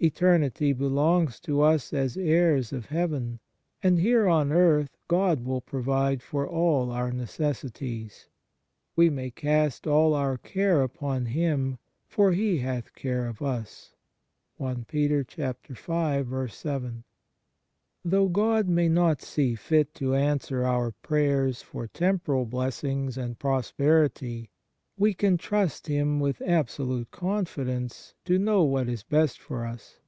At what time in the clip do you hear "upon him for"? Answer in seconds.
10.82-12.30